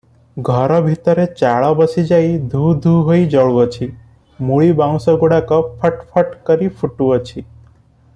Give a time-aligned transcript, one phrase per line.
[0.45, 3.89] ଘର ଭିତରେ ଚାଳ ବସିଯାଇ ଧୂ ଧୂ ହୋଇ ଜଳୁଅଛି
[4.49, 7.45] ମୂଳିବାଉଁଶଗୁଡ଼ାକ ଫଟ୍ ଫଟ୍ କରି ଫୁଟୁଅଛି।